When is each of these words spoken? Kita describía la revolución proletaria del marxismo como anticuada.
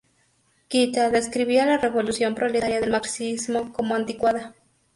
Kita 0.67 1.11
describía 1.11 1.67
la 1.67 1.77
revolución 1.77 2.33
proletaria 2.33 2.79
del 2.81 2.89
marxismo 2.89 3.71
como 3.71 3.93
anticuada. 3.93 4.55